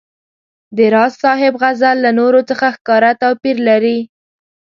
د 0.77 0.79
راز 0.93 1.13
صاحب 1.23 1.53
غزل 1.61 1.97
له 2.05 2.11
نورو 2.19 2.39
څخه 2.49 2.65
ښکاره 2.75 3.11
توپیر 3.21 3.57
لري. 3.69 3.99